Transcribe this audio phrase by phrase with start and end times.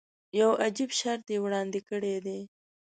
[0.39, 2.39] یو عجیب شرط یې وړاندې کړی دی.